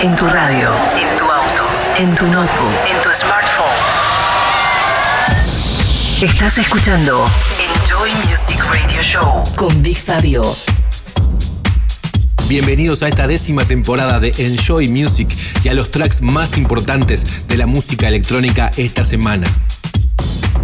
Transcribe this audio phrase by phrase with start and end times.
[0.00, 1.62] En tu radio, en tu auto,
[1.96, 3.66] en tu notebook, en tu smartphone.
[6.22, 7.26] Estás escuchando
[7.58, 10.54] Enjoy Music Radio Show con Big Fabio.
[12.48, 15.28] Bienvenidos a esta décima temporada de Enjoy Music
[15.64, 19.48] y a los tracks más importantes de la música electrónica esta semana.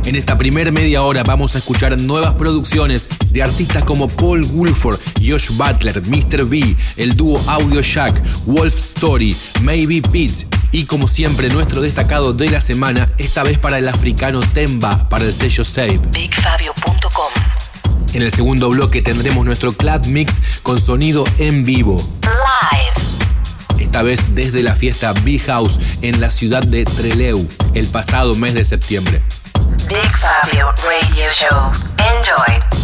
[0.04, 4.98] En esta primera media hora vamos a escuchar nuevas producciones de artistas como Paul Woolford,
[5.16, 6.44] Josh Butler, Mr.
[6.44, 12.48] B, el dúo Audio Shack, Wolf Story, Maybe Pete y como siempre nuestro destacado de
[12.48, 15.98] la semana, esta vez para el africano Temba, para el sello Save.
[16.12, 17.32] BigFabio.com
[18.14, 21.96] En el segundo bloque tendremos nuestro Club Mix con sonido en vivo.
[22.22, 23.82] Live.
[23.84, 28.54] Esta vez desde la fiesta Big House en la ciudad de Trelew, el pasado mes
[28.54, 29.22] de septiembre.
[29.88, 31.72] Big Fabio Radio Show.
[31.98, 32.83] Enjoy.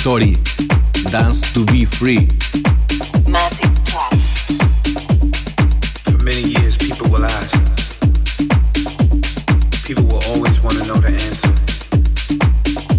[0.00, 0.34] Story,
[1.10, 2.26] Dance to Be Free.
[3.28, 4.46] Massive Tracks.
[6.04, 7.54] For many years, people will ask.
[9.86, 11.52] People will always want to know the answer,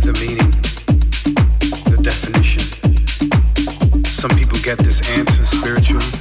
[0.06, 0.52] the meaning,
[1.90, 2.64] the definition.
[4.06, 6.21] Some people get this answer spiritually.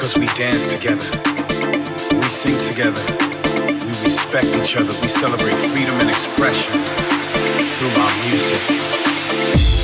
[0.00, 1.04] because we dance together,
[2.16, 3.02] we sing together,
[3.84, 6.72] we respect each other, we celebrate freedom and expression
[7.76, 9.79] through our music.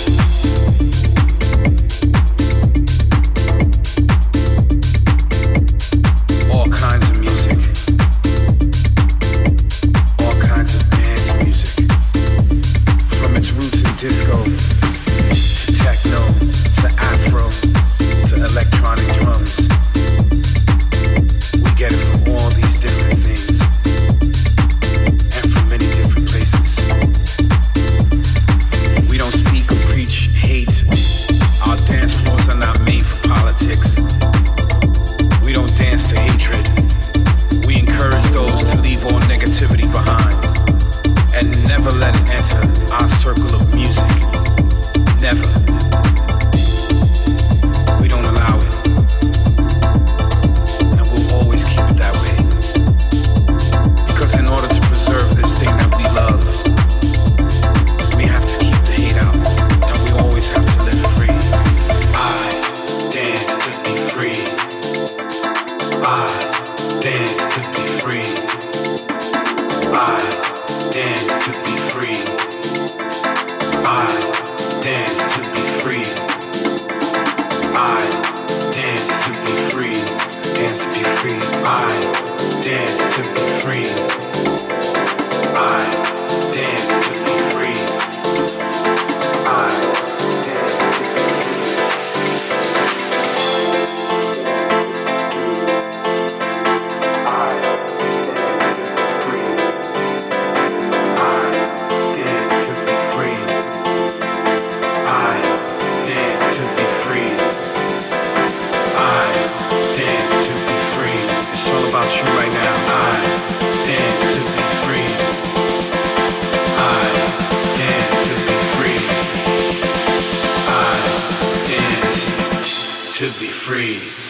[123.66, 124.25] free.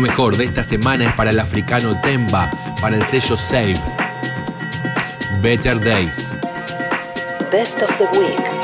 [0.00, 3.74] Lo mejor de esta semana es para el africano Temba, para el sello Save.
[5.42, 6.30] Better Days.
[7.52, 8.59] Best of the Week.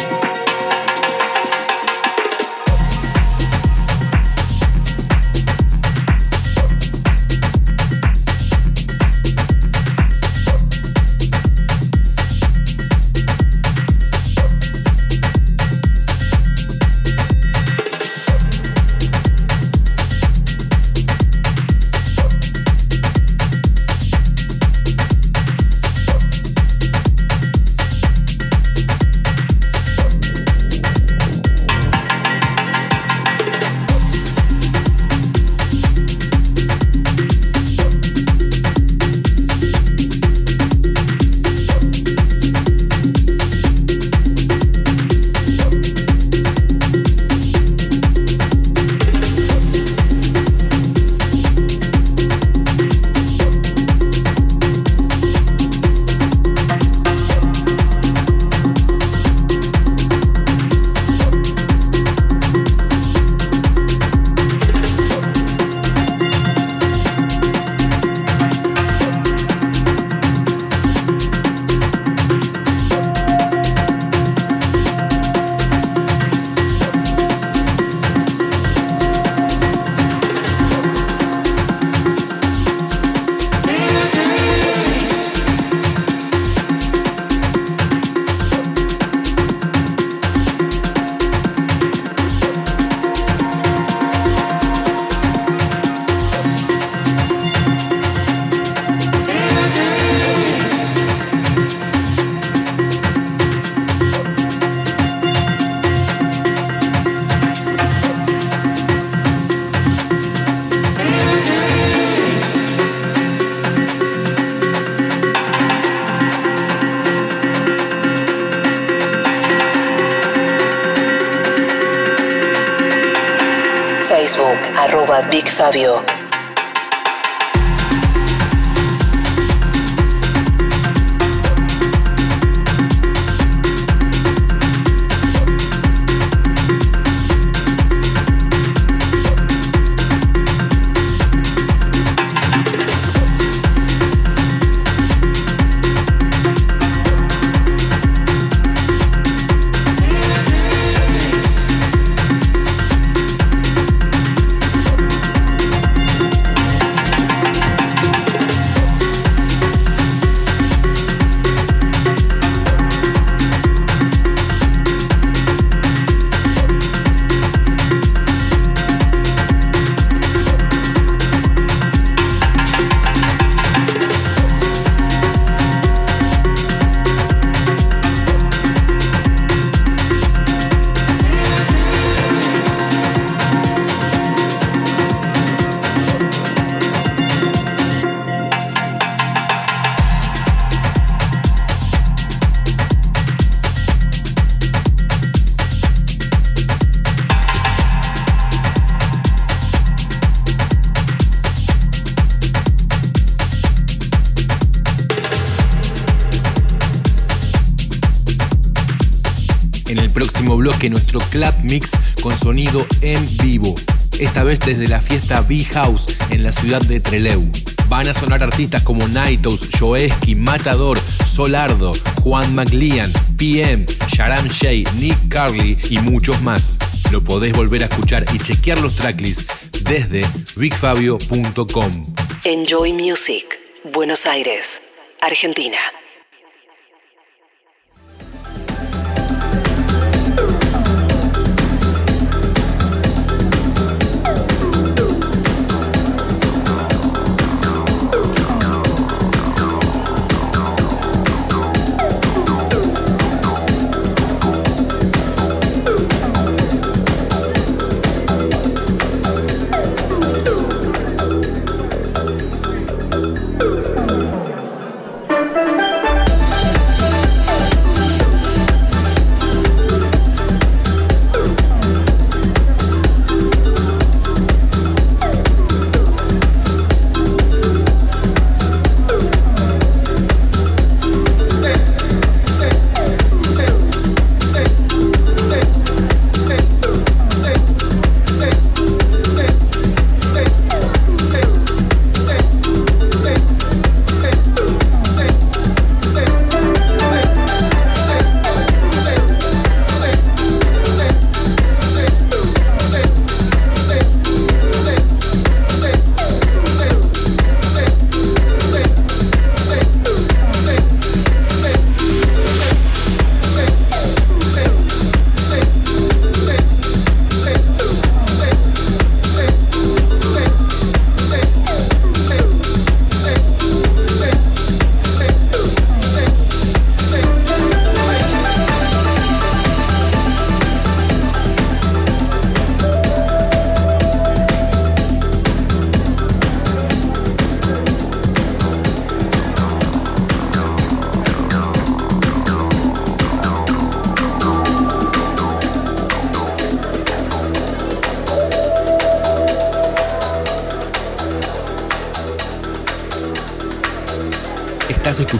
[213.07, 213.75] En vivo.
[214.19, 217.43] Esta vez desde la fiesta B-House en la ciudad de Trelew.
[217.89, 221.93] Van a sonar artistas como Nightos, Joeski, Matador, Solardo,
[222.23, 226.79] Juan McLean, PM, Sharam Shea, Nick Carly y muchos más.
[227.13, 229.45] Lo podés volver a escuchar y chequear los tracklists
[229.83, 232.15] desde bigfabio.com.
[232.45, 233.45] Enjoy Music,
[233.93, 234.83] Buenos Aires,
[235.21, 235.79] Argentina.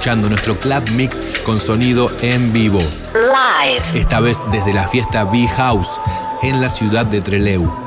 [0.07, 2.79] Escuchando nuestro club mix con sonido en vivo.
[2.79, 3.99] Live.
[3.99, 5.99] Esta vez desde la fiesta Bee House
[6.43, 7.86] en la ciudad de Trelew.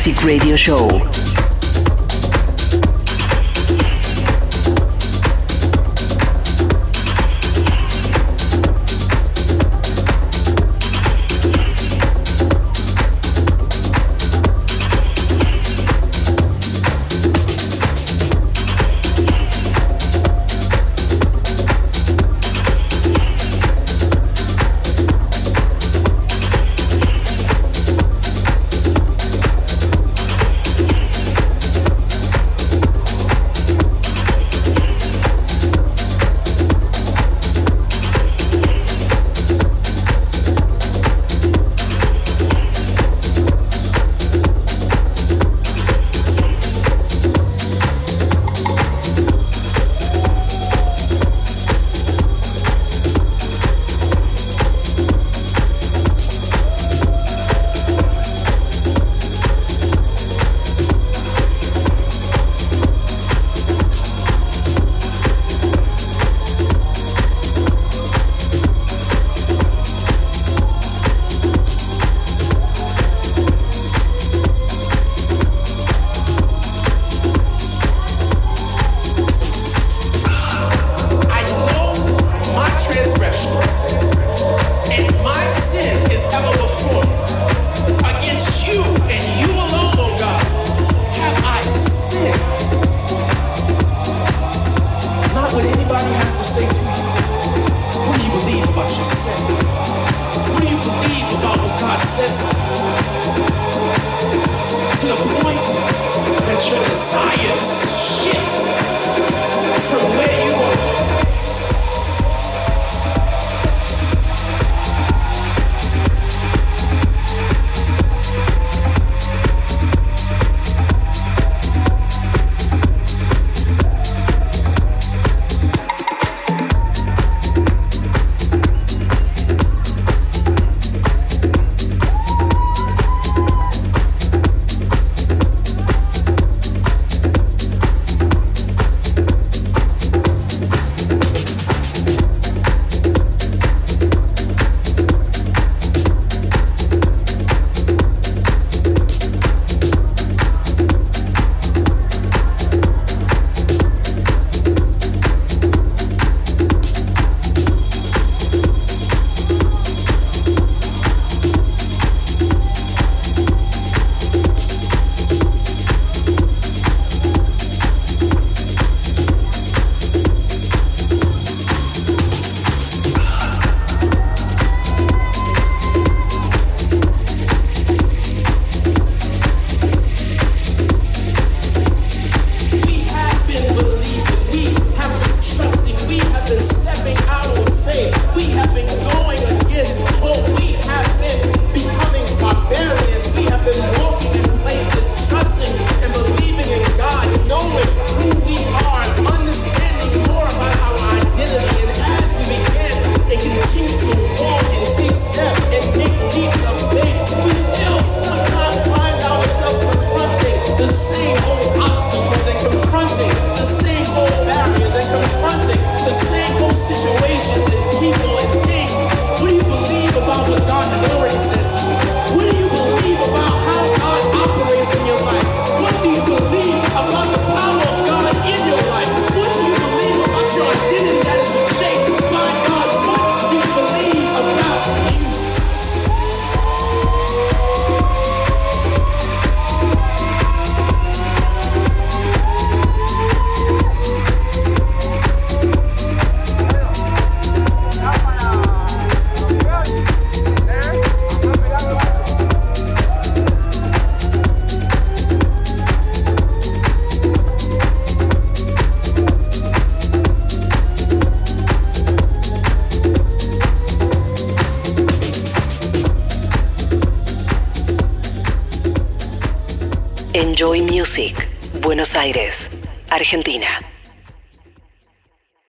[0.00, 1.09] Music Radio Show.